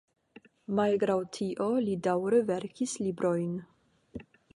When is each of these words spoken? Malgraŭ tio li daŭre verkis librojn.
Malgraŭ 0.77 1.17
tio 1.37 1.67
li 1.89 1.93
daŭre 2.07 2.39
verkis 2.47 2.97
librojn. 3.09 3.53